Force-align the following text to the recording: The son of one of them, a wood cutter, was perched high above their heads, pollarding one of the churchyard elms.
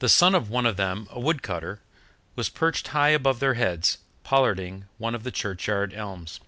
The 0.00 0.08
son 0.08 0.34
of 0.34 0.50
one 0.50 0.66
of 0.66 0.76
them, 0.76 1.06
a 1.12 1.20
wood 1.20 1.40
cutter, 1.40 1.78
was 2.34 2.48
perched 2.48 2.88
high 2.88 3.10
above 3.10 3.38
their 3.38 3.54
heads, 3.54 3.98
pollarding 4.24 4.86
one 4.98 5.14
of 5.14 5.22
the 5.22 5.30
churchyard 5.30 5.94
elms. 5.94 6.40